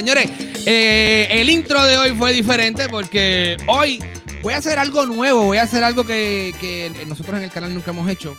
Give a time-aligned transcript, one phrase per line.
[0.00, 0.30] Señores,
[0.64, 4.02] eh, el intro de hoy fue diferente porque hoy
[4.40, 7.90] voy a hacer algo nuevo, voy a hacer algo que, nosotros en el canal nunca
[7.90, 8.34] hemos hecho.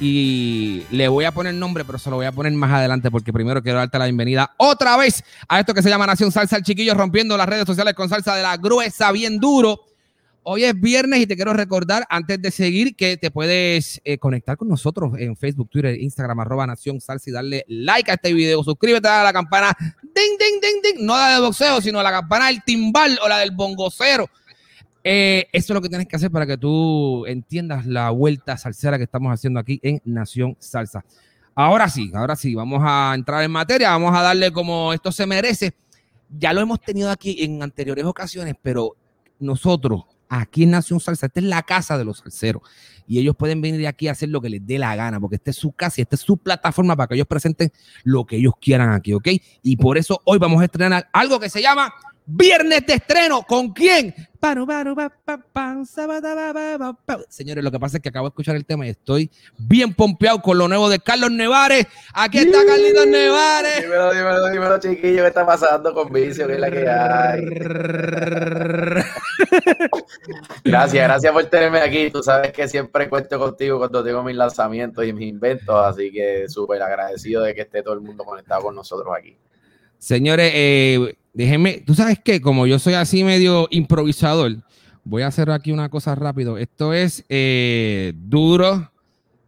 [0.00, 3.32] Y le voy a poner nombre, pero se lo voy a poner más adelante porque
[3.32, 6.62] primero quiero darte la bienvenida otra vez a esto que se llama Nación Salsa, el
[6.62, 9.87] chiquillo rompiendo las redes sociales con salsa de la gruesa, bien duro.
[10.50, 14.56] Hoy es viernes y te quiero recordar, antes de seguir, que te puedes eh, conectar
[14.56, 18.64] con nosotros en Facebook, Twitter, Instagram, arroba Nación Salsa y darle like a este video.
[18.64, 22.46] Suscríbete a la campana, ding, ding, ding, ding, no la de boxeo, sino la campana
[22.46, 24.26] del timbal o la del bongocero.
[25.04, 28.96] Eh, eso es lo que tienes que hacer para que tú entiendas la vuelta salsera
[28.96, 31.04] que estamos haciendo aquí en Nación Salsa.
[31.54, 35.26] Ahora sí, ahora sí, vamos a entrar en materia, vamos a darle como esto se
[35.26, 35.74] merece.
[36.30, 38.96] Ya lo hemos tenido aquí en anteriores ocasiones, pero
[39.40, 42.62] nosotros aquí en Nación Salsa, esta es la casa de los salseros
[43.06, 45.50] y ellos pueden venir aquí a hacer lo que les dé la gana, porque esta
[45.50, 47.72] es su casa y esta es su plataforma para que ellos presenten
[48.04, 49.28] lo que ellos quieran aquí, ¿ok?
[49.62, 51.92] Y por eso hoy vamos a estrenar algo que se llama
[52.30, 53.42] Viernes de estreno.
[53.42, 54.14] ¿Con quién?
[57.30, 60.42] Señores, lo que pasa es que acabo de escuchar el tema y estoy bien pompeado
[60.42, 61.86] con lo nuevo de Carlos Nevares.
[62.12, 63.82] Aquí está Carlitos Nevares.
[63.82, 66.46] Dímelo, dímelo, dímelo, chiquillo, ¿qué está pasando con Vicio?
[66.46, 67.44] ¿Qué es la que hay?
[70.64, 72.10] Gracias, gracias por tenerme aquí.
[72.10, 76.46] Tú sabes que siempre cuento contigo cuando tengo mis lanzamientos y mis inventos, así que
[76.48, 79.34] súper agradecido de que esté todo el mundo conectado con nosotros aquí.
[79.98, 84.56] Señores, eh, déjenme, tú sabes que como yo soy así medio improvisador,
[85.04, 86.58] voy a hacer aquí una cosa rápido.
[86.58, 88.90] Esto es eh, Duro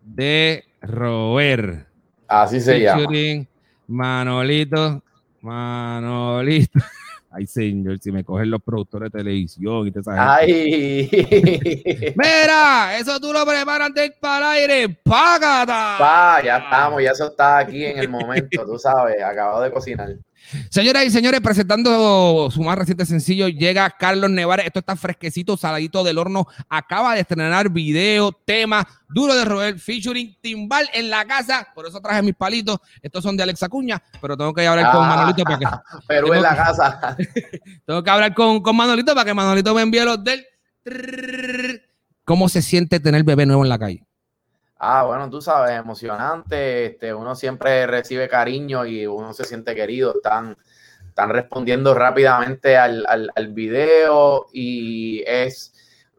[0.02, 1.86] de Roer.
[2.26, 3.08] Así se llama.
[3.86, 5.02] Manolito,
[5.40, 6.78] Manolito.
[7.32, 10.20] Ay, señor, si me cogen los productores de televisión y te sabes.
[10.20, 11.08] Ay.
[12.16, 15.00] Mira, eso tú lo preparas del para el aire.
[15.04, 15.96] ¡Págata!
[15.96, 20.16] Pa, ya estamos, ya eso está aquí en el momento, tú sabes, acabado de cocinar.
[20.70, 24.66] Señoras y señores, presentando su más reciente sencillo, llega Carlos Nevares.
[24.66, 26.46] Esto está fresquecito, saladito del horno.
[26.68, 31.68] Acaba de estrenar video, tema, duro de Robert, featuring Timbal en la casa.
[31.74, 32.78] Por eso traje mis palitos.
[33.02, 35.66] Estos son de Alexa Cuña, pero tengo que hablar con Ah, Manolito para que.
[36.08, 37.16] Perú tengo en la casa.
[37.86, 40.44] Tengo que hablar con, con Manolito para que Manolito me envíe los del.
[42.24, 44.04] ¿Cómo se siente tener bebé nuevo en la calle?
[44.82, 46.86] Ah, bueno, tú sabes, emocionante.
[46.86, 50.14] Este, uno siempre recibe cariño y uno se siente querido.
[50.16, 50.56] Están,
[51.06, 55.74] están respondiendo rápidamente al, al, al video y es,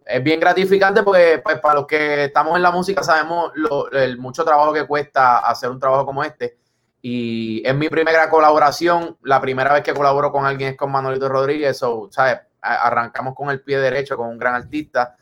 [0.05, 4.17] es bien gratificante porque pues, para los que estamos en la música sabemos lo- el
[4.19, 6.57] mucho trabajo que cuesta hacer un trabajo como este.
[7.01, 9.17] Y es mi primera colaboración.
[9.23, 11.78] La primera vez que colaboro con alguien es con Manolito Rodríguez.
[11.79, 12.38] So, ¿sabes?
[12.61, 15.16] Arrancamos con el pie derecho, con un gran artista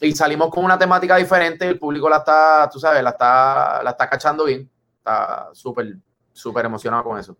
[0.00, 1.66] y salimos con una temática diferente.
[1.68, 4.68] El público la está, tú sabes, la está, la está cachando bien.
[4.98, 5.96] Está súper,
[6.32, 7.36] súper emocionado con eso.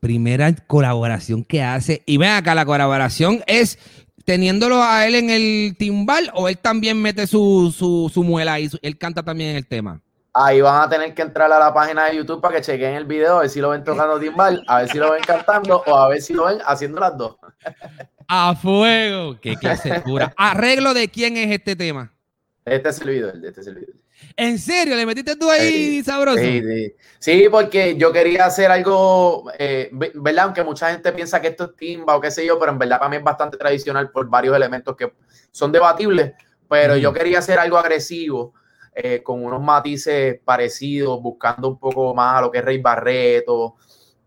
[0.00, 2.02] Primera colaboración que hace.
[2.06, 3.78] Y ven acá, la colaboración es
[4.24, 8.68] teniéndolo a él en el timbal o él también mete su, su, su muela y
[8.68, 10.00] su- él canta también en el tema.
[10.34, 13.04] Ahí van a tener que entrar a la página de YouTube para que chequen el
[13.04, 15.96] video, a ver si lo ven tocando timbal, a ver si lo ven cantando o
[15.96, 17.36] a ver si lo ven haciendo las dos.
[18.34, 19.38] A fuego.
[19.42, 20.32] Qué clase pura.
[20.38, 22.10] Arreglo de quién es este tema.
[22.64, 23.94] Este es el video, este es el video.
[24.38, 24.96] ¿En serio?
[24.96, 26.38] ¿Le metiste tú ahí Sí, sabroso?
[26.38, 26.94] Sí, sí.
[27.18, 30.46] Sí, porque yo quería hacer algo, eh, ve- ¿verdad?
[30.46, 32.98] Aunque mucha gente piensa que esto es timba o qué sé yo, pero en verdad
[33.00, 35.12] para mí es bastante tradicional por varios elementos que
[35.50, 36.32] son debatibles,
[36.70, 38.54] pero yo quería hacer algo agresivo,
[38.94, 43.74] eh, con unos matices parecidos, buscando un poco más a lo que es Rey Barreto,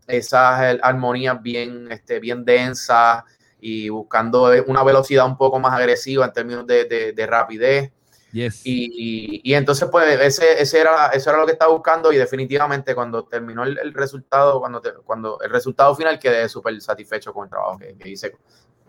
[0.05, 3.23] esas armonías bien, este, bien densas
[3.59, 7.91] y buscando eh, una velocidad un poco más agresiva en términos de, de- de rapidez.
[8.31, 8.61] Yes.
[8.65, 12.93] Y, y, entonces, pues, ese, ese era, eso era lo que estaba buscando y definitivamente
[12.93, 17.45] cuando terminó el, el resultado, cuando, te, cuando el resultado final quedé súper satisfecho con
[17.45, 18.33] el trabajo que, que hice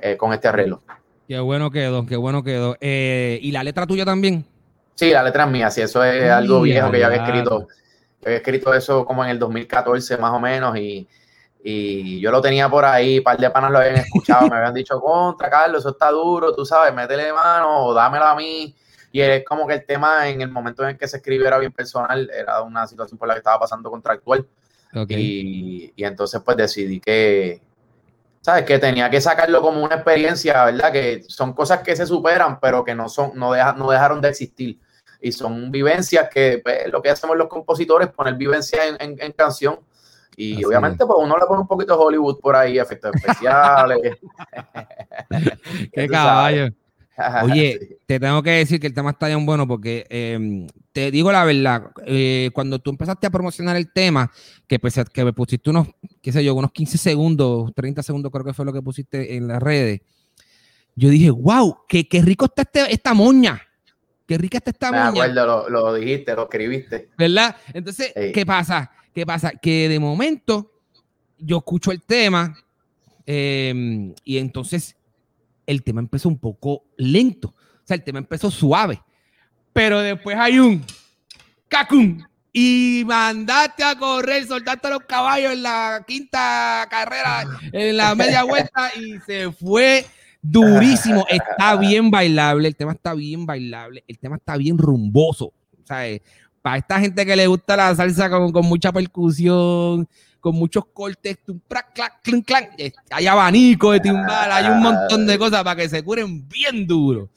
[0.01, 0.83] eh, con este arreglo.
[1.29, 2.77] Qué bueno quedó, qué bueno quedó.
[2.81, 4.45] Eh, ¿Y la letra tuya también?
[4.97, 7.69] Sí, la letra es mía, sí, eso es algo viejo que ya había escrito.
[8.21, 11.07] Yo había escrito eso como en el 2014 más o menos y,
[11.69, 14.73] y yo lo tenía por ahí, un par de panas lo habían escuchado, me habían
[14.73, 18.73] dicho, contra Carlos, eso está duro, tú sabes, métele mano o dámela a mí.
[19.11, 21.59] Y es como que el tema en el momento en el que se escribió era
[21.59, 24.47] bien personal, era una situación por la que estaba pasando contractual.
[24.95, 25.17] Okay.
[25.21, 27.61] Y, y entonces pues decidí que,
[28.43, 28.65] ¿sabes?
[28.65, 30.93] Que tenía que sacarlo como una experiencia, ¿verdad?
[30.93, 34.29] Que son cosas que se superan, pero que no, son, no, deja, no dejaron de
[34.29, 34.79] existir.
[35.21, 39.33] Y son vivencias que pues, lo que hacemos los compositores, poner vivencia en, en, en
[39.33, 39.81] canción.
[40.37, 43.99] Y Así obviamente, pues uno le pone un poquito de Hollywood por ahí, efectos especiales.
[45.93, 46.69] Qué caballo.
[47.45, 47.97] Oye, Sí.
[48.05, 51.45] te tengo que decir que el tema está bien bueno porque eh, te digo la
[51.45, 54.31] verdad, eh, cuando tú empezaste a promocionar el tema,
[54.67, 55.89] que, pues, que me pusiste unos,
[56.21, 59.49] qué sé yo, unos 15 segundos, 30 segundos creo que fue lo que pusiste en
[59.49, 60.03] las redes,
[60.95, 63.63] yo dije, wow, qué, qué rico está este- esta moña,
[64.27, 65.09] qué rica está esta Me moña.
[65.09, 67.09] acuerdo, lo, lo dijiste, lo escribiste.
[67.17, 67.57] ¿Verdad?
[67.73, 68.33] Entonces, Sí.
[68.33, 68.91] ¿qué pasa?
[69.17, 69.53] ¿Qué pasa?
[69.53, 70.71] Que de momento
[71.39, 72.55] yo escucho el tema
[73.25, 74.95] eh, y entonces
[75.65, 77.49] el tema empezó un poco lento.
[77.49, 79.03] O sea, el tema empezó suave.
[79.73, 80.85] Pero después hay un
[81.67, 82.23] cacum
[82.53, 88.45] y mandaste a correr, soltaste a los caballos en la quinta carrera, en la media
[88.45, 90.05] vuelta y se fue
[90.43, 91.25] durísimo.
[91.31, 95.47] Está bien bailable, el tema está bien bailable, el tema está bien rumboso.
[95.47, 96.21] O sea, eh,
[96.67, 100.09] para esta gente que le gusta la salsa con, con mucha percusión,
[100.41, 104.83] con muchos cortes, tum, prac, clac, clink, clank, eh, hay abanico de timbal, hay un
[104.83, 107.29] montón de cosas para que se curen bien duro.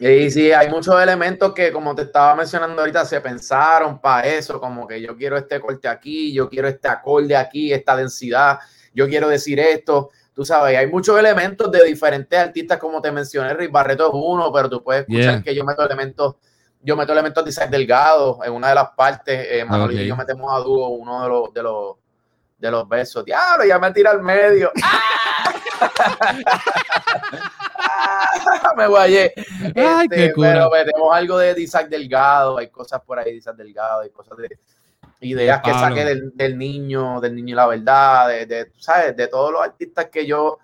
[0.00, 4.58] Y sí, hay muchos elementos que, como te estaba mencionando ahorita, se pensaron para eso,
[4.58, 8.58] como que yo quiero este corte aquí, yo quiero este acorde aquí, esta densidad,
[8.92, 10.10] yo quiero decir esto.
[10.34, 14.52] Tú sabes, hay muchos elementos de diferentes artistas, como te mencioné, Rick Barreto es uno,
[14.52, 15.42] pero tú puedes escuchar Yeah.
[15.44, 16.34] que yo meto elementos,
[16.84, 20.00] yo meto elementos de Isaac Delgado en una de las partes, eh, Manolo Ok.
[20.00, 21.96] y yo metemos a dúo uno de los, de los,
[22.58, 23.24] de los versos.
[23.24, 24.70] Diablo, ya me tira al medio.
[27.76, 28.72] ¡Ah!
[28.76, 29.32] me guayé.
[29.76, 33.56] Ay, Este, qué pero metemos algo de Isaac Delgado, hay cosas por ahí de Isaac
[33.56, 34.58] Delgado, hay cosas de
[35.20, 39.16] ideas De que saqué del, del niño, del niño y la verdad, de, de, ¿sabes?
[39.16, 40.58] De todos los artistas que yo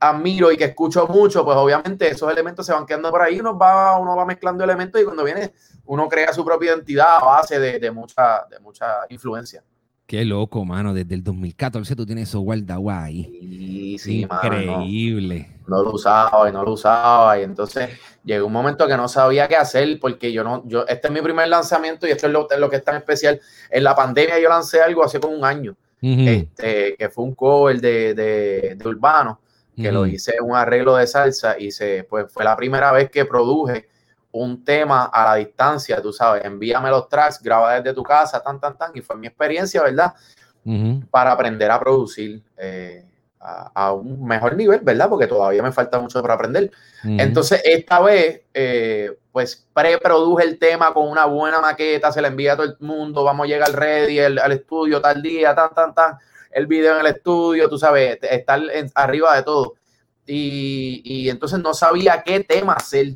[0.00, 3.56] admiro y que escucho mucho, pues obviamente esos elementos se van quedando por ahí, uno
[3.56, 5.52] va, uno va mezclando elementos y cuando viene
[5.86, 9.62] uno crea su propia identidad a base de, de mucha, de mucha influencia.
[10.08, 10.94] Qué loco, mano.
[10.94, 13.96] Desde el 2014 tú tienes eso guardado ahí.
[13.98, 14.82] Sí, mano, no.
[14.82, 15.50] Increíble.
[15.66, 17.90] no lo usaba y no lo usaba y entonces
[18.24, 21.20] llegó un momento que no sabía qué hacer porque yo no, yo, este es mi
[21.20, 23.38] primer lanzamiento y esto es lo, es lo que es tan especial.
[23.68, 27.78] En la pandemia yo lancé algo hace como un año, este, que fue un cover
[27.78, 29.40] de, de, de Urbano,
[29.80, 33.24] que lo hice un arreglo de salsa y se, pues fue la primera vez que
[33.24, 33.88] produje
[34.30, 38.60] un tema a la distancia, tú sabes, envíame los tracks, graba desde tu casa, tan,
[38.60, 40.12] tan, tan, y fue mi experiencia, ¿verdad?
[41.10, 43.04] Para aprender a producir eh,
[43.40, 45.08] a, a un mejor nivel, ¿verdad?
[45.08, 46.70] Porque todavía me falta mucho para aprender.
[47.20, 52.52] Entonces, esta vez, eh, pues preproduje el tema con una buena maqueta, se la envía
[52.52, 55.94] a todo el mundo, vamos a llegar ready el- al estudio tal día, tan, tan,
[55.94, 56.18] tan,
[56.50, 59.74] el video en el estudio, tú sabes, estar en- arriba de todo.
[60.26, 63.14] Y, y entonces no sabía qué tema hacer.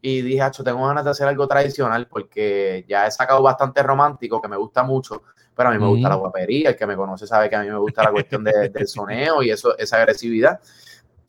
[0.00, 4.40] Y dije, Acho, tengo ganas de hacer algo tradicional porque ya he sacado bastante romántico,
[4.40, 5.22] que me gusta mucho,
[5.54, 6.10] pero a mí me gusta Ujú.
[6.10, 6.70] la guapería.
[6.70, 9.42] El que me conoce sabe que a mí me gusta la cuestión de- del soneo
[9.42, 10.60] y eso, esa agresividad.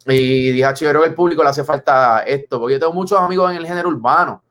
[0.05, 2.93] Y dije, Acho, yo creo que al público le hace falta esto, porque yo tengo
[2.93, 4.43] muchos amigos en el género urbano.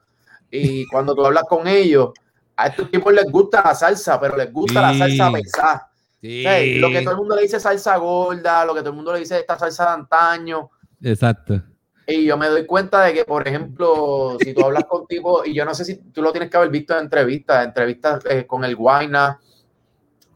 [0.50, 2.10] Y cuando tú hablas con ellos,
[2.56, 5.32] a estos tipos les gusta la salsa, pero les gusta la salsa Sí.
[5.34, 5.90] pesada.
[6.26, 6.46] Sí.
[6.46, 8.96] O sea, Lo que todo el mundo le dice salsa gorda, lo que todo el
[8.96, 10.70] mundo le dice esta salsa de antaño.
[11.02, 11.62] Exacto.
[12.06, 15.54] Y yo me doy cuenta de que, por ejemplo, si tú hablas con tipo, y
[15.54, 18.64] yo no sé si tú lo tienes que haber visto en entrevistas, entrevistas eh, con
[18.64, 19.40] el Guayna,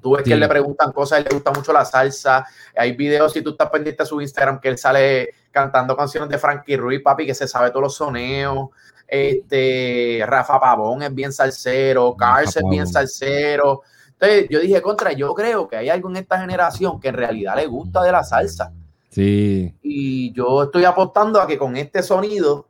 [0.02, 0.30] tú ves Sí.
[0.30, 2.44] que él le preguntan cosas, él le gusta mucho la salsa.
[2.76, 6.38] Hay videos, si tú estás pendiente a su Instagram, que él sale cantando canciones de
[6.38, 8.70] Frankie Ruiz, papi, que se sabe todos los soneos.
[9.06, 13.82] Este, Rafa Pavón es bien salsero, Cars es bien salsero.
[14.20, 17.56] Entonces yo dije, contra, yo creo que hay algo en esta generación que en realidad
[17.56, 18.70] le gusta de la salsa.
[19.08, 19.74] Sí.
[19.82, 22.68] Y yo estoy apostando a que con este sonido,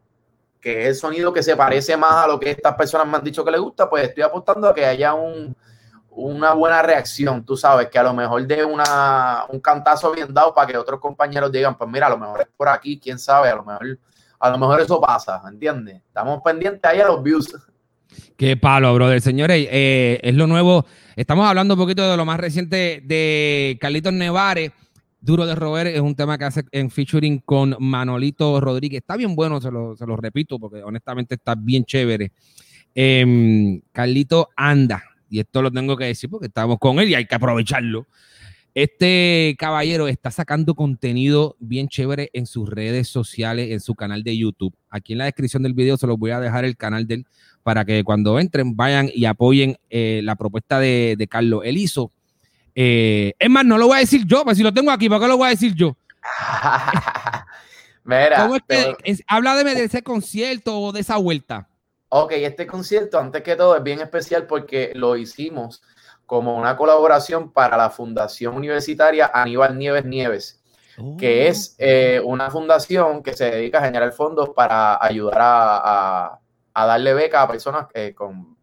[0.60, 3.24] que es el sonido que se parece más a lo que estas personas me han
[3.24, 5.56] dicho que les gusta, pues estoy apostando a que haya un,
[6.10, 10.54] una buena reacción, tú sabes, que a lo mejor de una, un cantazo bien dado
[10.54, 13.48] para que otros compañeros digan, pues mira, a lo mejor es por aquí, quién sabe,
[13.48, 13.98] a lo mejor
[14.38, 15.96] a lo mejor eso pasa, ¿entiendes?
[16.06, 17.54] Estamos pendientes ahí a los views.
[18.36, 19.20] Qué palo, brother.
[19.20, 20.86] Señores, eh, es lo nuevo.
[21.14, 24.72] Estamos hablando un poquito de lo más reciente de Carlitos Nevares.
[25.20, 29.00] Duro de Rober es un tema que hace en featuring con Manolito Rodríguez.
[29.02, 32.32] Está bien bueno, se lo, repito, porque honestamente está bien chévere.
[32.94, 37.26] Em, Carlito anda, y esto lo tengo que decir porque estamos con él y hay
[37.26, 38.06] que aprovecharlo.
[38.74, 44.36] Este caballero está sacando contenido bien chévere en sus redes sociales, en su canal de
[44.36, 44.72] YouTube.
[44.88, 47.26] Aquí en la descripción del video se los voy a dejar el canal de él
[47.64, 51.62] para que cuando entren vayan y apoyen eh, la propuesta de, Carlos.
[51.64, 52.12] Él hizo,
[52.76, 55.22] eh, es más, no lo voy a decir yo, pues si lo tengo aquí, ¿para
[55.22, 55.96] qué lo voy a decir yo?
[58.04, 58.96] Mira, ¿Cómo es que
[59.26, 61.68] habla de, de ese concierto o de esa vuelta?
[62.08, 65.82] Ok, este concierto, antes que todo, es bien especial porque lo hicimos
[66.30, 70.62] como una colaboración para la Fundación Universitaria Aníbal Nieves Nieves,
[71.18, 71.74] que es oh.
[71.80, 76.38] eh, una fundación que se dedica a generar fondos para ayudar a,
[76.72, 78.56] darle beca a personas eh, con,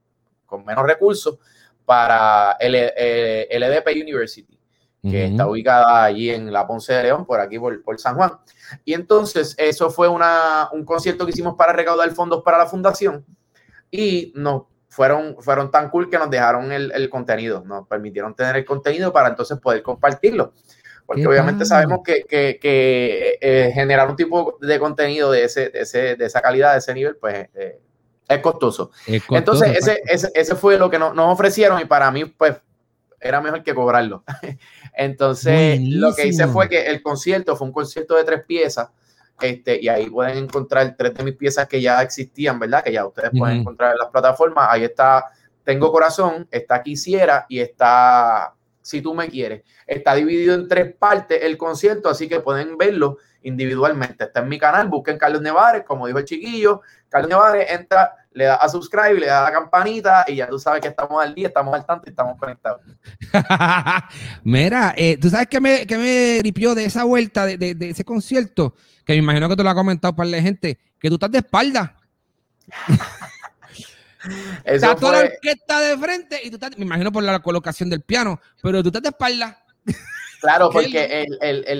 [0.65, 1.39] menos recursos
[1.83, 4.57] para el, EDP e University,
[5.01, 8.31] que está ubicada allí en la Ponce de León, por aquí por, San Juan.
[8.85, 13.25] Y entonces eso fue una, un concierto que hicimos para recaudar fondos para la fundación
[13.91, 14.63] y nos
[14.97, 19.29] fueron, fueron tan cool que nos dejaron el, contenido, nos permitieron tener el contenido para
[19.29, 20.53] entonces poder compartirlo.
[21.05, 26.71] Porque obviamente sabemos que, eh, generar un tipo de contenido de, ese, de, esa calidad,
[26.71, 27.79] de ese nivel, pues eh,
[28.27, 28.89] es, costoso.
[29.29, 29.77] Entonces,
[30.07, 32.55] ese, ese, fue lo que nos, ofrecieron y para mí, pues,
[33.19, 34.23] era mejor que cobrarlo.
[34.95, 38.89] Entonces, lo que hice fue que el concierto fue un concierto de tres piezas
[39.39, 42.83] este, y ahí pueden encontrar tres de mis piezas que ya existían, ¿verdad?
[42.83, 44.67] Que ya ustedes pueden encontrar en las plataformas.
[44.69, 45.25] Ahí está
[45.63, 49.63] Tengo Corazón, está Quisiera y está Si tú me quieres.
[49.85, 53.17] Está dividido en tres partes el concierto, así que pueden verlo
[53.47, 54.25] individualmente.
[54.25, 56.81] Está en mi canal, busquen Carlos Nevares, como dijo el chiquillo.
[57.09, 60.59] Carlos Nevares entra, le da a subscribe, le da a la campanita y ya tú
[60.59, 62.81] sabes que estamos al día, estamos al tanto y estamos conectados.
[64.43, 68.03] Mira, eh, tú sabes que me, que me ripió de esa vuelta, de, de ese
[68.03, 68.73] concierto
[69.07, 71.37] que me imagino que tú lo has comentado para la gente, que tú estás de
[71.37, 71.95] espalda.
[74.65, 78.01] está toda la orquesta de frente y tú estás, me imagino por la colocación del
[78.01, 79.63] piano, pero tú estás de espalda.
[80.39, 81.25] Claro, porque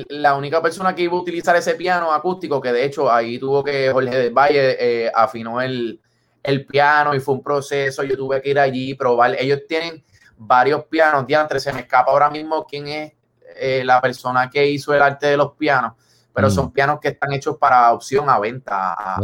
[0.09, 3.63] la única persona que iba a utilizar ese piano acústico, que de hecho ahí tuvo
[3.63, 5.99] que Jorge del Valle eh, afinó el,
[6.67, 9.35] piano y fue un proceso, yo tuve que ir allí y probar.
[9.37, 10.03] Ellos tienen
[10.37, 13.13] varios pianos, diantres, se me escapa ahora mismo quién es
[13.59, 15.93] eh, la persona que hizo el arte de los pianos,
[16.33, 16.71] pero son mm.
[16.71, 19.15] pianos que están hechos para opción a venta.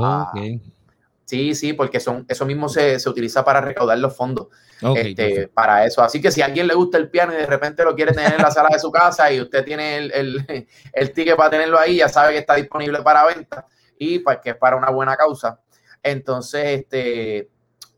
[1.25, 4.47] Sí, sí, porque son, eso mismo se, utiliza para recaudar los fondos
[4.95, 6.01] este, para eso.
[6.01, 8.33] Así que si a alguien le gusta el piano y de repente lo quiere tener
[8.33, 10.45] en la sala de su casa y usted tiene el,
[10.93, 13.65] el, ticket para tenerlo ahí, ya sabe que está disponible para venta
[13.97, 15.59] y pues que es para una buena causa.
[16.01, 17.49] Entonces, este,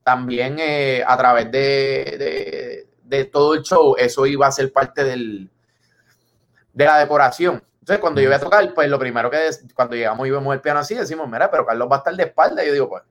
[0.04, 5.50] también eh, a través de, de, todo el show, eso iba a ser parte del,
[6.74, 7.64] de la decoración.
[7.80, 10.62] Entonces, cuando yo voy a tocar, pues lo primero que cuando llegamos y vemos el
[10.62, 12.64] piano así, decimos, mira, pero Carlos va a estar de espalda.
[12.64, 13.04] Y yo digo, pues,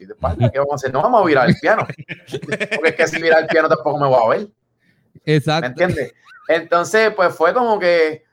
[0.00, 0.92] estoy de espalda, ¿qué vamos a hacer?
[0.92, 1.86] No vamos a virar el piano.
[2.74, 4.48] Porque es que si virar el piano tampoco me voy a ver.
[5.24, 5.62] Exacto.
[5.62, 6.14] ¿Me entiendes?
[6.48, 8.24] Entonces, pues fue como que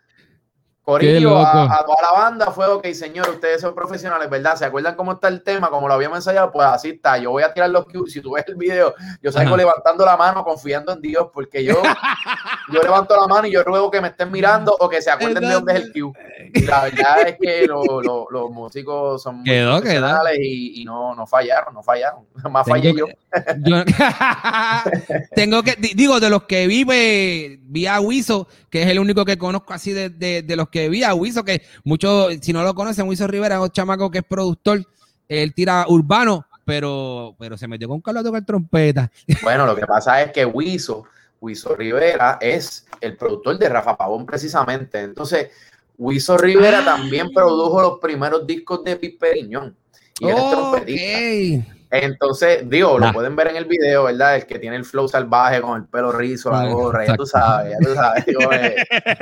[0.87, 4.55] Corillo, a, toda la banda fue, ok, señor, ustedes son profesionales, ¿verdad?
[4.55, 5.69] ¿Se acuerdan cómo está el tema?
[5.69, 7.17] Como lo habíamos ensayado, pues así está.
[7.17, 8.13] Yo voy a tirar los cues.
[8.13, 11.73] Si tú ves el video, yo salgo levantando la mano, confiando en Dios, porque yo,
[12.71, 15.43] yo levanto la mano y yo ruego que me estén mirando o que se acuerden
[15.43, 16.13] de dónde es el cue.
[16.53, 21.83] Y la verdad es que los músicos son muy profesionales y, no, no, fallaron, no
[21.83, 22.21] fallaron.
[22.49, 23.07] Más fallé yo.
[25.35, 29.37] tengo que, digo, de los que vive, vi a Wiso, que es el único que
[29.37, 32.73] conozco así de, de los que que vi a Wiso, que muchos, si no lo
[32.75, 34.83] conocen, Wiso Rivera es un chamaco que es productor,
[35.27, 39.11] él tira urbano, pero, pero se metió con Carlos a tocar trompeta.
[39.43, 41.05] Bueno, lo que pasa es que Wiso,
[41.41, 45.01] Wiso Rivera es el productor de Rafa Pavón precisamente.
[45.01, 45.49] Entonces,
[45.97, 49.75] Wiso Rivera también produjo los primeros discos de Piperiñón.
[50.19, 51.76] Y él es trompetista.
[51.89, 54.35] Entonces, digo, lo pueden ver en el video, ¿verdad?
[54.35, 57.73] El que tiene el flow salvaje con el pelo rizo, la gorra, ya tú sabes,
[57.73, 58.75] ya tú sabes, eh,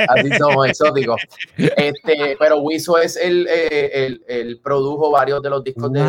[0.08, 1.22] así somos exóticos.
[1.58, 6.02] Este, pero Wiso es el, eh, el, el, produjo varios de los discos de,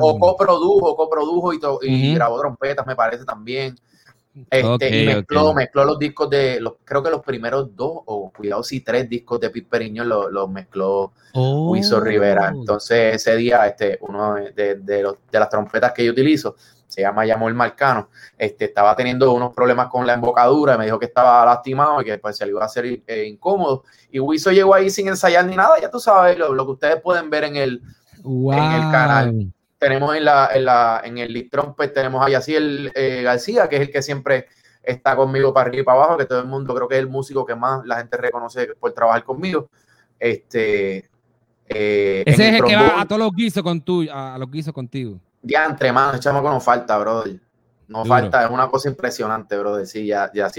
[0.00, 3.76] o, coprodujo, coprodujo y, y grabó trompetas, me parece también.
[4.50, 8.64] Este, y mezcló, mezcló los discos de, los, creo que los primeros dos, o cuidado
[8.64, 11.76] si tres discos de Pete Periño los lo mezcló oh.
[12.00, 12.48] Rivera.
[12.48, 16.56] Entonces ese día, este, uno de, de, los, de, las trompetas que yo utilizo,
[16.88, 21.06] se llama el Marcano, este, estaba teniendo unos problemas con la embocadura, me dijo que
[21.06, 23.84] estaba lastimado y que pues, se le iba a hacer eh, incómodo.
[24.10, 27.00] Y Wiso llegó ahí sin ensayar ni nada, ya tú sabes, lo, lo que ustedes
[27.00, 27.82] pueden ver en el,
[28.24, 29.52] en el canal.
[29.78, 33.76] Tenemos en, la, en, la, en el Lead Trumpet, tenemos a Yaciel eh, García, que
[33.76, 34.46] es el que siempre
[34.82, 37.08] está conmigo para arriba y para abajo, que todo el mundo creo que es el
[37.08, 39.68] músico que más la gente reconoce por trabajar conmigo.
[40.18, 41.08] Este,
[41.68, 44.72] eh, Ese es el, que va a todos los guisos con tu, a, los guisos
[44.72, 45.18] contigo.
[45.92, 47.40] Manos, echamos con no falta, brother.
[47.86, 49.86] No falta, es una cosa impresionante, brother.
[49.86, 50.50] Sí, ya, ya.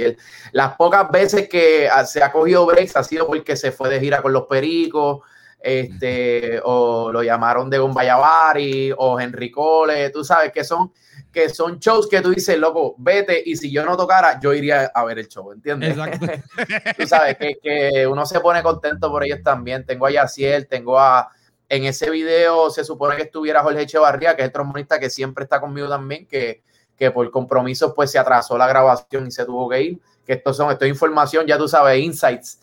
[0.51, 4.21] Las pocas veces que se ha cogido breaks ha sido porque se fue de gira
[4.21, 5.21] con los pericos,
[5.59, 10.91] este, o lo llamaron de Gombayavari, o Henry Cole, tú sabes que son
[11.35, 14.85] que son shows que tú dices, loco, vete, y si yo no tocara, yo iría
[14.85, 15.89] a ver el show, ¿entiendes?
[15.97, 16.27] Exacto.
[16.97, 19.85] tú sabes que, que, uno se pone contento por ellos también.
[19.85, 21.29] Tengo a Yaciel, tengo a.
[21.67, 25.43] En ese video se supone que estuviera Jorge Echevarría, que es el trombonista que siempre
[25.43, 26.63] está conmigo también, que,
[26.95, 29.99] que por compromisos pues se atrasó la grabación y se tuvo que ir.
[30.25, 32.59] Que estos son, esto es información, ya tú sabes, insights.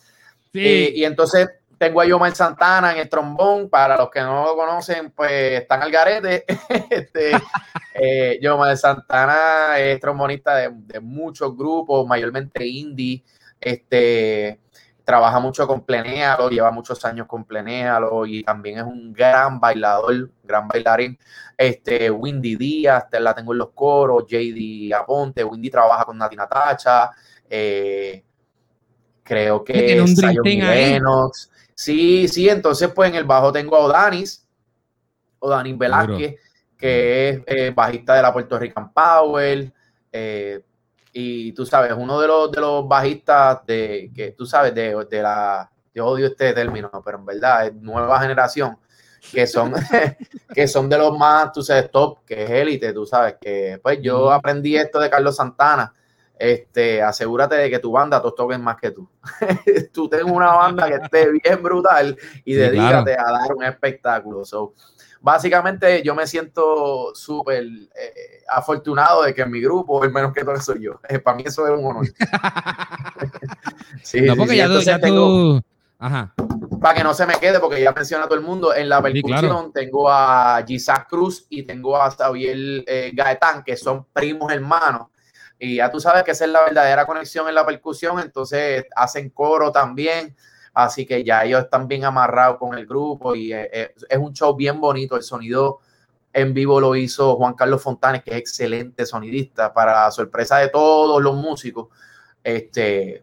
[0.53, 0.61] Sí.
[0.61, 1.49] Eh, y entonces
[1.83, 3.69] tengo a Yomar Santana en el trombón.
[3.69, 6.45] Para los que no lo conocen, pues están al garete.
[6.91, 7.33] este,
[7.93, 13.25] eh, Yomar Santana es trombonista de, muchos grupos, mayormente indie.
[13.61, 14.61] Este,
[15.05, 20.31] trabaja mucho con Plenéalo, lleva muchos años con Plenéalo y también es un gran bailador,
[20.45, 21.19] gran bailarín.
[21.59, 27.11] Este, Windy Díaz, la tengo en los coros, JD Aponte, Windy trabaja con Nati Natacha,
[27.51, 28.25] eh,
[29.25, 30.15] creo que tiene un
[31.83, 34.47] Sí, sí, entonces pues en el bajo tengo a Odanis,
[35.41, 36.37] Odanis Velázquez,
[36.79, 39.73] que es eh, bajista de la Puerto Rican Power,
[40.13, 40.63] eh,
[41.13, 45.23] y tú sabes, uno de los, de los bajistas de, que tú sabes, de, de
[45.23, 48.79] la, yo odio este término, pero en verdad es nueva generación,
[49.33, 49.75] que son,
[50.55, 53.99] que son de los más, tú sabes, top, que es élite, tú sabes, que pues
[54.01, 55.93] yo aprendí esto de Carlos Santana,
[56.43, 59.09] este, asegúrate de que tu banda todos toquen más que tú.
[59.93, 64.45] tú tengas una banda que esté bien brutal y dedícate a dar un espectáculo.
[64.45, 64.75] So,
[65.21, 70.45] básicamente yo me siento súper eh, afortunado de que en mi grupo, el menos que
[70.45, 71.01] todo soy yo.
[71.09, 72.07] Eh, para mí eso es un honor.
[74.03, 75.63] sí, no, porque ya, tú,
[76.01, 76.35] Ajá.
[76.81, 79.01] Para que no se me quede, porque ya menciona a todo el mundo, en la
[79.01, 85.12] percusión tengo a Gisás Cruz y tengo a Xavier eh, Gaetán, que son primos hermanos
[85.65, 89.31] y ya tú sabes que esa es la verdadera conexión en la percusión, entonces hacen
[89.31, 90.35] coro también,
[90.75, 94.33] así que ya ellos están bien amarrados con el grupo y eh, eh, es, un
[94.33, 95.79] show bien bonito, el sonido
[96.33, 100.67] en vivo lo hizo Juan Carlos Fontanes, que es excelente sonidista, para la sorpresa de
[100.67, 101.91] todos los músicos,
[102.43, 103.23] este,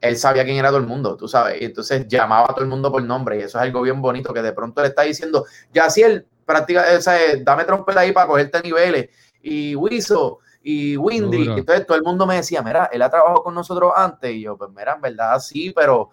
[0.00, 2.90] él sabía quién era todo el mundo, tú sabes, entonces llamaba a todo el mundo
[2.90, 5.88] por nombre, y eso es algo bien bonito, que de pronto le está diciendo, ya
[5.88, 9.08] si él practica, o sea, dame trompeta ahí para cogerte niveles,
[9.40, 11.48] y Wiso, y Windy.
[11.48, 14.32] Entonces todo el mundo me decía, mira, él ha trabajado con nosotros antes.
[14.32, 16.10] Y yo, pues mira, en verdad sí, pero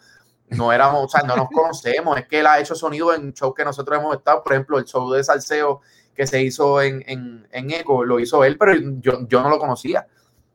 [0.49, 2.19] no éramos, o sea, no nos conocemos.
[2.19, 4.43] Es que él ha hecho sonido en shows que nosotros hemos estado.
[4.43, 5.81] Por ejemplo, el show de Salseo
[6.13, 9.57] que se hizo en, en, en Eco, lo hizo él, pero yo, yo no lo
[9.57, 10.05] conocía.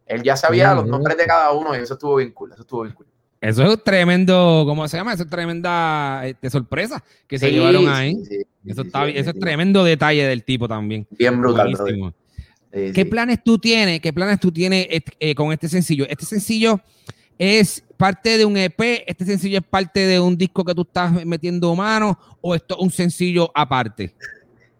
[0.06, 2.52] Él ya sabía los nombres de cada uno y eso estuvo bien cool.
[2.52, 3.06] Eso estuvo bien cool.
[3.40, 5.12] Eso es tremendo, ¿cómo se llama?
[5.12, 8.16] Eso es tremenda este, sorpresa que se llevaron ahí.
[8.64, 11.04] eso, está, eso es tremendo detalle del tipo también.
[11.10, 11.76] Bien brutal.
[12.70, 14.00] ¿Qué planes tú tienes?
[14.00, 16.06] ¿Qué planes tú tienes eh, con este sencillo?
[16.08, 16.80] Este sencillo
[17.38, 21.24] es parte de un EP, este sencillo es parte de un disco que tú estás
[21.24, 24.14] metiendo mano o esto es un sencillo aparte.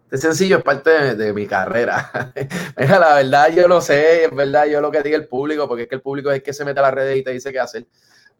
[0.05, 2.33] Este sencillo es parte de, mi carrera.
[2.77, 5.83] Mira, la verdad yo lo sé, es verdad yo lo que diga el público, porque
[5.83, 7.51] es que el público es el que se mete a las redes y te dice
[7.51, 7.85] qué hacer.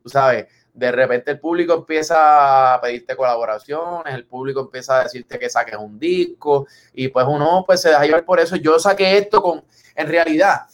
[0.02, 5.38] Tú sabes, de repente el público empieza a pedirte colaboraciones, el público empieza a decirte
[5.40, 8.56] que saques un disco y pues uno pues se deja llevar por eso.
[8.56, 9.64] Yo saqué esto con,
[9.96, 10.68] en realidad,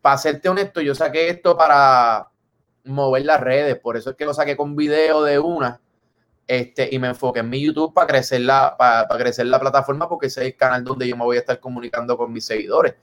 [0.00, 2.28] para serte honesto, yo saqué esto para
[2.84, 5.80] mover las redes, por eso es que lo saqué con video de una
[6.46, 10.08] este, y me enfoqué en mi YouTube para crecer la, para, para crecer la plataforma
[10.08, 12.94] porque ese es el canal donde yo me voy a estar comunicando con mis seguidores.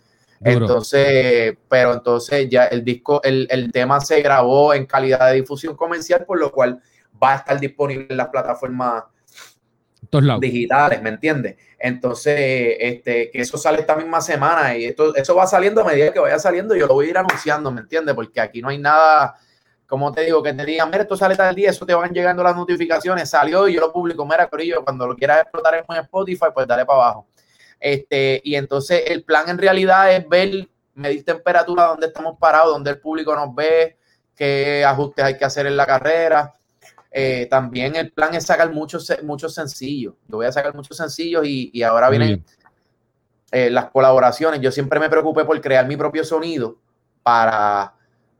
[0.43, 5.75] Entonces, pero entonces ya el disco, el, el, tema se grabó en calidad de difusión
[5.75, 6.81] comercial, por lo cual
[7.21, 9.03] va a estar disponible en las plataformas
[10.39, 11.57] digitales, ¿me entiendes?
[11.77, 16.11] Entonces, este, que eso sale esta misma semana y esto, eso va saliendo a medida
[16.11, 18.15] que vaya saliendo, yo lo voy a ir anunciando, ¿me entiendes?
[18.15, 19.35] Porque aquí no hay nada,
[19.87, 22.43] como te digo, que te digan, mira, esto sale tal día, eso te van llegando
[22.43, 26.45] las notificaciones, salió y yo lo publico, mira, Corillo, cuando lo quieras explotar en Spotify,
[26.53, 27.27] pues dale para abajo.
[27.79, 32.91] Este, y entonces el plan en realidad es ver, medir temperatura donde estamos parados, donde
[32.91, 33.97] el público nos ve,
[34.35, 36.55] qué ajustes hay que hacer en la carrera.
[37.11, 40.15] Eh, también el plan es sacar muchos, muchos sencillos.
[40.27, 42.43] Yo voy a sacar muchos sencillos y, ahora vienen
[43.51, 44.61] eh, las colaboraciones.
[44.61, 46.77] Yo siempre me preocupé por crear mi propio sonido
[47.23, 47.93] para,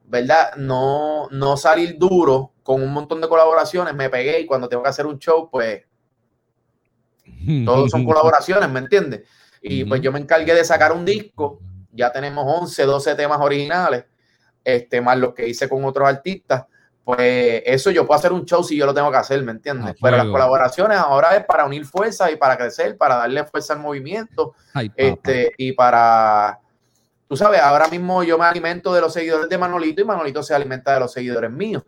[0.06, 0.56] ¿verdad?
[0.58, 3.96] No, no salir duro con un montón de colaboraciones.
[3.96, 5.84] Me pegué y cuando tengo que hacer un show, pues
[7.66, 9.22] Todos son colaboraciones, ¿me entiendes?
[9.62, 11.60] Y pues yo me encargué de sacar un disco.
[11.92, 14.06] Ya tenemos 11, 12 temas originales,
[14.64, 16.66] este, más los que hice con otros artistas.
[17.04, 19.96] Pues eso yo puedo hacer un show si yo lo tengo que hacer, ¿me entiendes?
[20.00, 23.80] Pero las colaboraciones ahora es para unir fuerzas y para crecer, para darle fuerza al
[23.80, 24.54] movimiento.
[24.96, 26.60] este, y para,
[27.28, 30.54] tú sabes, ahora mismo yo me alimento de los seguidores de Manolito y Manolito se
[30.54, 31.84] alimenta de los seguidores míos.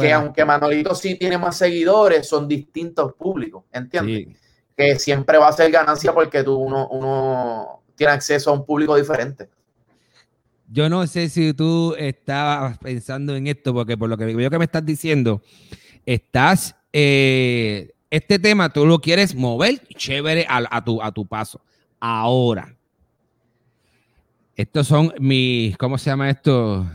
[0.00, 4.36] Que aunque Manolito sí tiene más seguidores, son distintos públicos, ¿entiendes?
[4.76, 8.94] Que siempre va a ser ganancia porque tú uno, uno tiene acceso a un público
[8.96, 9.48] diferente.
[10.68, 14.58] Yo no sé si tú estabas pensando en esto, porque por lo que veo que
[14.58, 15.40] me estás diciendo,
[16.04, 21.60] estás, eh, este tema tú lo quieres mover chévere a, tu, a tu paso.
[22.00, 22.74] Ahora,
[24.56, 26.86] estos son mis, ¿cómo se llama esto?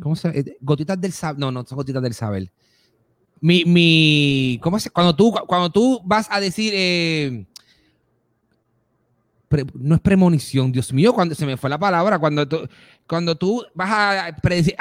[0.00, 0.56] ¿Cómo se llama?
[0.60, 1.40] Gotitas del saber.
[1.40, 2.50] No, no son gotitas del saber.
[3.44, 4.88] Mi, mi, ¿cómo se?
[4.88, 7.44] Cuando tú, cuando tú vas a decir, eh,
[9.74, 12.66] no es premonición, Dios mío, cuando se me fue la palabra, cuando tú,
[13.06, 14.74] cuando tú vas a predecir,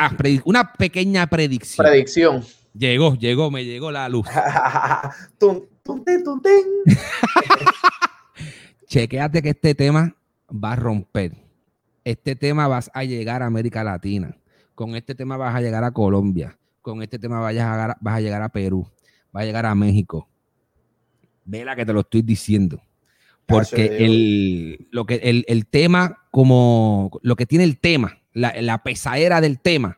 [0.45, 1.85] una pequeña predicción.
[1.85, 2.41] Predicción.
[2.73, 4.27] Llegó, llegó, me llegó la luz.
[8.87, 10.15] Chequéate que este tema
[10.49, 11.33] va a romper.
[12.05, 14.37] Este tema vas a llegar a América Latina.
[14.73, 16.57] Con este tema vas a llegar a Colombia.
[16.83, 18.87] Con este tema vas a llegar, vas a, llegar a Perú.
[19.31, 20.29] Vas a llegar a México.
[21.45, 22.79] Vela que te lo estoy diciendo.
[23.47, 29.41] Porque el, lo que, el, tema, como lo que tiene el tema, la, la pesadera
[29.41, 29.97] del tema,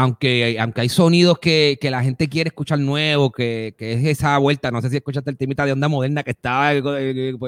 [0.00, 4.80] aunque, aunque hay sonidos que, la gente quiere escuchar nuevo, que, es esa vuelta, no
[4.80, 7.38] sé si escuchaste el temita de onda moderna que estaba en,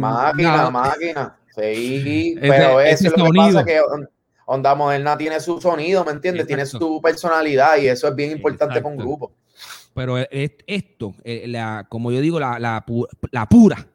[0.00, 1.36] máquina, máquina.
[1.54, 3.80] Sí, pero eso es lo que pasa que
[4.52, 6.44] Onda Moderna tiene su sonido, ¿me entiendes?
[6.44, 9.30] Tiene su personalidad y eso es bien importante con un grupo.
[9.94, 12.84] Pero esto, eh, la, como yo digo, la, la,
[13.30, 13.86] la pura,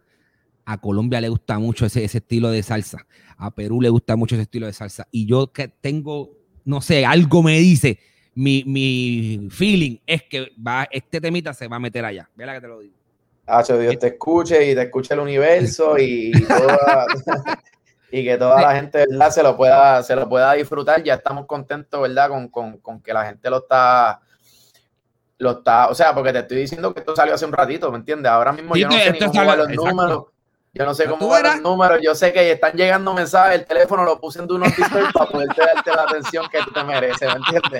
[0.64, 3.06] a Colombia le gusta mucho ese, estilo de salsa.
[3.36, 5.06] A Perú le gusta mucho ese estilo de salsa.
[5.12, 6.32] Y yo que tengo,
[6.64, 8.00] no sé, algo me dice,
[8.34, 12.30] mi, mi feeling es que va, este temita se va a meter allá.
[12.34, 12.96] Vela que te lo digo.
[13.46, 16.32] Hacho, Dios te escuche y te escuche el universo y,
[18.12, 19.30] y que toda la gente ¿verdad?
[19.32, 21.04] se lo pueda se lo pueda disfrutar.
[21.04, 22.30] Ya estamos contentos, ¿verdad?
[22.30, 24.22] Con, con, con que la gente lo está
[25.38, 27.98] lo está, o sea, porque te estoy diciendo que esto salió hace un ratito, ¿me
[27.98, 28.32] entiendes?
[28.32, 30.26] Ahora mismo yo no sé ni cómo los números.
[30.78, 34.04] Yo no sé cómo van los números, yo sé que están llegando mensajes, el teléfono
[34.04, 37.36] lo puse en un notification para poderte darte la atención que tú te mereces, ¿me
[37.36, 37.80] entiendes?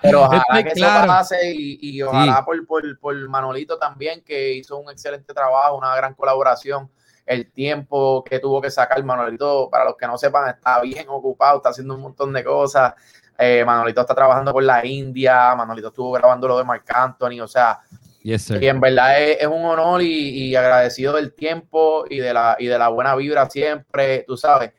[0.00, 4.76] Pero ojalá que eso pase y, y ojalá por, por, por, Manolito también, que hizo
[4.76, 6.88] un excelente trabajo, una gran colaboración.
[7.26, 11.56] El tiempo que tuvo que sacar Manolito, para los que no sepan, está bien ocupado,
[11.58, 12.94] está haciendo un montón de cosas.
[13.36, 17.48] Eh, Manolito está trabajando por la India, Manolito estuvo grabando lo de Marc Anthony, o
[17.48, 17.80] sea,
[18.26, 22.76] y en verdad es, un honor y, agradecido del tiempo y de, la, y de
[22.76, 24.72] la buena vibra siempre, tú sabes.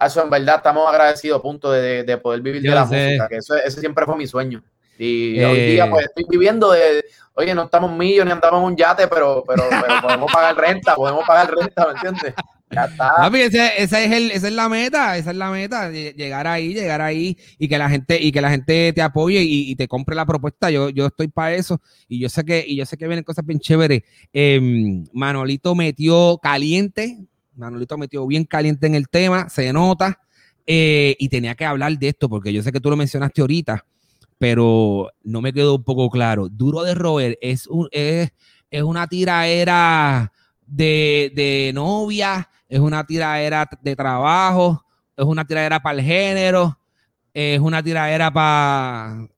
[0.00, 3.56] Eso en verdad estamos agradecidos, punto, de, de poder vivir de la música, que eso,
[3.56, 4.64] ese siempre fue mi sueño.
[4.98, 8.76] Y hoy día pues estoy viviendo de, oye, no estamos millones ni andamos en un
[8.76, 12.34] yate, pero, pero, pero podemos pagar renta, podemos pagar renta, ¿me entiendes?
[12.70, 13.30] Ya está.
[13.36, 17.36] esa, es el, esa es la meta, esa es la meta, llegar ahí, llegar ahí
[17.58, 20.70] y que la gente, y que la gente te apoye y, te compre la propuesta.
[20.70, 23.44] Yo, yo estoy para eso y yo sé que, y yo sé que vienen cosas
[23.44, 24.02] bien chéveres.
[24.32, 27.18] Em, Manolito metió caliente,
[27.54, 30.18] Manolito metió bien caliente en el tema, se nota,
[30.66, 33.84] eh, y tenía que hablar de esto, porque yo sé que tú lo mencionaste ahorita,
[34.42, 36.48] pero no me quedó un poco claro.
[36.48, 38.32] Duro de roer es un, es,
[38.72, 40.32] es una tiraera
[40.66, 44.84] de, de novia es una tiradera de trabajo,
[45.16, 46.76] es una tiradera para el género,
[47.32, 49.28] es una tiradera para,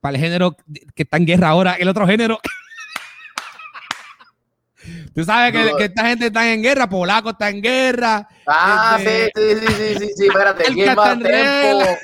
[0.00, 0.56] para el género
[0.94, 2.40] que está en guerra ahora, el otro género.
[5.14, 8.26] Tú sabes que, esta gente está en guerra, Polaco está en guerra.
[8.46, 11.98] Ah, este, sí, sí, sí, sí, sí, espérate, ¿quién va a tiempo?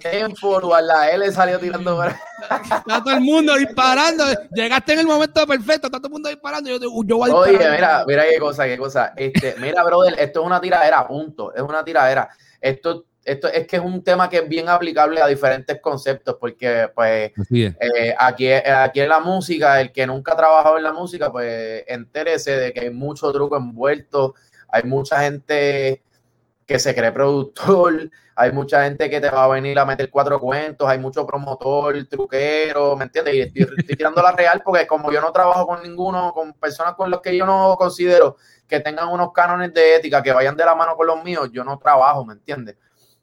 [0.00, 2.02] Tempo, a la L salió tirando.
[2.04, 4.24] Está todo el mundo disparando.
[4.52, 6.70] Llegaste en el momento perfecto, está todo el mundo disparando.
[6.70, 9.12] Yo, yo voy a Oye, mira, mira qué cosa, qué cosa.
[9.16, 11.54] Este, mira, brother, esto es una tiradera, punto.
[11.54, 12.28] Es una tiradera.
[12.60, 16.90] Esto, esto es que es un tema que es bien aplicable a diferentes conceptos, porque
[16.94, 21.30] pues eh, aquí, aquí en la música, el que nunca ha trabajado en la música,
[21.32, 24.34] pues entérese de que hay mucho truco envuelto,
[24.68, 26.02] hay mucha gente
[26.66, 30.40] que se cree productor, hay mucha gente que te va a venir a meter cuatro
[30.40, 33.34] cuentos, hay mucho promotor, truquero, ¿me entiendes?
[33.34, 37.10] Y estoy, tirando la real porque como yo no trabajo con ninguno, con personas con
[37.10, 40.74] las que yo no considero que tengan unos cánones de ética que vayan de la
[40.74, 42.76] mano con los míos, yo no trabajo, ¿me entiendes?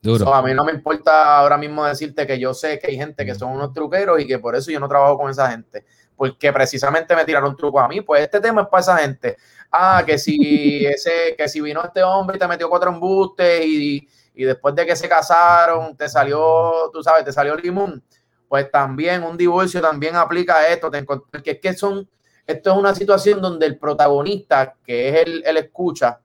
[0.04, 0.34] Duro.
[0.34, 3.36] a mí no me importa ahora mismo decirte que yo sé que hay gente que
[3.36, 5.86] son unos truqueros y que por eso yo no trabajo con esa gente.
[6.22, 8.02] Porque precisamente me tiraron truco a mí.
[8.02, 9.38] Pues este tema es para esa gente.
[9.72, 14.08] Ah, que si ese, que si vino este hombre y te metió cuatro embustes y,
[14.36, 18.04] y después de que se casaron, te salió, tú sabes, te salió limón.
[18.48, 20.92] Pues también un divorcio también aplica a esto.
[21.32, 22.08] Porque es que son,
[22.46, 26.20] esto es una situación donde el protagonista, que es el, el escucha,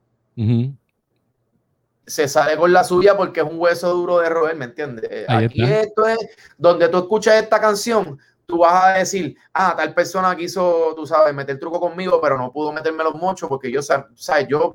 [2.07, 5.25] se sale con la suya porque es un hueso duro de roer, ¿me entiendes?
[5.27, 6.19] Aquí esto es
[6.59, 11.35] donde tú escuchas esta canción, tú vas a decir, ah, tal persona quiso, tú sabes,
[11.35, 14.73] meter truco conmigo, pero no pudo meterme los mochos porque yo, sabes, yo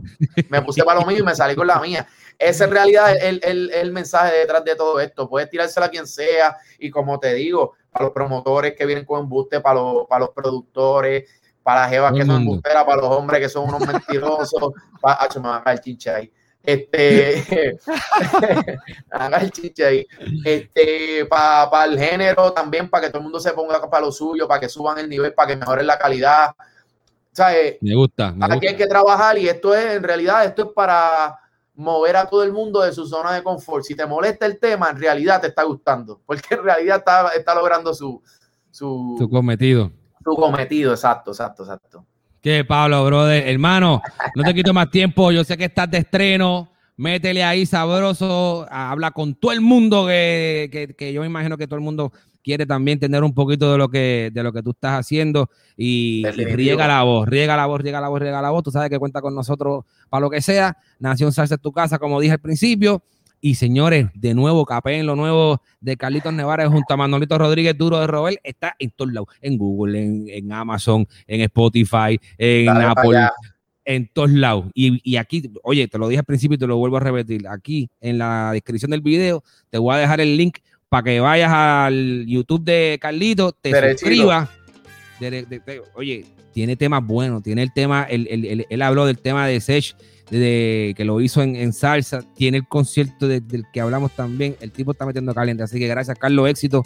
[0.49, 2.05] me puse para lo mío y me salí con la mía.
[2.37, 5.29] Ese en realidad es el, el, mensaje detrás de todo esto.
[5.29, 9.21] Puedes tirársela a quien sea y como te digo, para los promotores que vienen con
[9.21, 11.29] embuste, para los, para los productores,
[11.63, 15.47] para las jevas que son embusteras, para los hombres que son unos mentirosos, para, me
[15.47, 16.31] va a caer chicha ahí
[16.63, 17.79] este,
[19.11, 20.07] haga el chiche ahí.
[20.45, 24.47] Este, para el género también, para que todo el mundo se ponga para lo suyo,
[24.47, 26.51] para que suban el nivel, para que mejoren la calidad.
[27.31, 27.77] ¿Sabes?
[27.81, 28.35] Me gusta.
[28.41, 31.39] aquí hay que trabajar y esto es, en realidad, esto es para
[31.73, 33.83] mover a todo el mundo de su zona de confort.
[33.83, 37.55] Si te molesta el tema, en realidad te está gustando, porque en realidad está, está
[37.55, 38.21] logrando su,
[38.69, 39.91] su, su cometido.
[40.23, 42.05] Su cometido, exacto, exacto, exacto.
[42.41, 44.01] Que Pablo, brother, hermano,
[44.35, 45.31] no te quito más tiempo.
[45.31, 46.71] Yo sé que estás de estreno.
[46.97, 48.65] Métele ahí sabroso.
[48.69, 52.11] Habla con todo el mundo que, que, yo me imagino que todo el mundo
[52.43, 55.51] quiere también tener un poquito de lo que, de lo que tú estás haciendo.
[55.77, 58.63] Y, riega la voz, riega la voz, riega la voz, riega la voz.
[58.63, 60.75] Tú sabes que cuenta con nosotros para lo que sea.
[60.97, 63.03] Nación Salsa en tu casa, como dije al principio.
[63.43, 67.99] Y señores, de nuevo, en lo nuevo de Carlitos Nevares junto a Manolito Rodríguez Duro
[67.99, 69.99] de Robert está en todos lados, en Google,
[70.37, 73.19] en, Amazon, en Spotify, en Apple,
[73.83, 74.65] en todos lados.
[74.75, 77.47] Y, aquí, oye, te lo dije al principio y te lo vuelvo a repetir.
[77.47, 81.51] Aquí en la descripción del video te voy a dejar el link para que vayas
[81.51, 84.49] al YouTube de Carlitos, te suscribas.
[85.95, 89.95] oye, tiene temas buenos, tiene el tema, él, él habló del tema de Sech
[90.29, 94.91] de, que lo hizo en, salsa, tiene el concierto del que hablamos también, el tipo
[94.91, 96.83] está metiendo caliente, así que gracias Carlos, éxito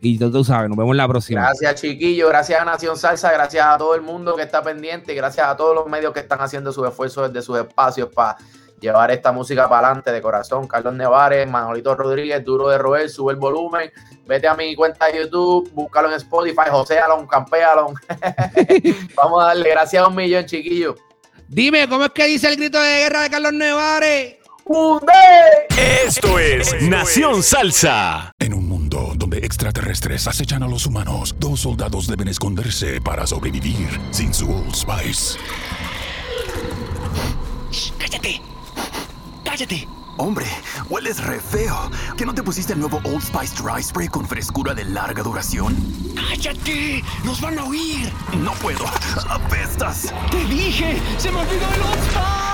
[0.00, 1.40] y tú, sabes, nos vemos la próxima.
[1.40, 5.48] Gracias chiquillo, gracias a Nación Salsa, gracias a todo el mundo que está pendiente, gracias
[5.48, 8.36] a todos los medios que están haciendo sus esfuerzos desde sus espacios para
[8.80, 10.68] llevar esta música para adelante de corazón.
[10.68, 13.90] Carlos Nevares, Manolito Rodríguez, Duro de Roel, sube el volumen,
[14.26, 17.94] vete a mi cuenta de YouTube, búscalo en Spotify, José Alon, Campealon.
[19.16, 20.96] Vamos a darle gracias a un millón, chiquillo.
[21.54, 24.38] Dime, ¿cómo es que dice el grito de guerra de Carlos Nevares?
[25.78, 28.32] Esto es Nación Salsa.
[28.40, 33.88] En un mundo donde extraterrestres acechan a los humanos, dos soldados deben esconderse para sobrevivir
[34.10, 35.38] sin su Old Spice.
[38.00, 38.42] ¡Cállate!
[39.44, 39.86] ¡Cállate!
[40.16, 40.46] Hombre,
[40.88, 41.88] hueles re feo.
[42.16, 45.76] ¿Que no te pusiste el nuevo Old Spice Dry Spray con frescura de larga duración?
[46.16, 47.04] ¡Cállate!
[47.24, 48.12] ¡Nos van a oír!
[48.38, 48.84] No puedo.
[49.28, 50.12] ¡Apestas!
[50.30, 51.00] ¡Te dije!
[51.18, 52.53] ¡Se me olvidó el Old